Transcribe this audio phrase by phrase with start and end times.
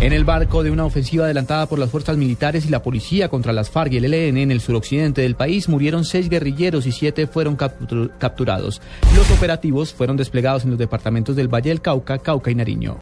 [0.00, 3.52] En el barco de una ofensiva adelantada por las fuerzas militares y la policía contra
[3.52, 7.26] las FARC y el ELN en el suroccidente del país murieron seis guerrilleros y siete
[7.26, 8.80] fueron captur- capturados.
[9.16, 12.96] Los operativos fueron desplegados en los departamentos del Valle del Cauca, Cauca y Nariño.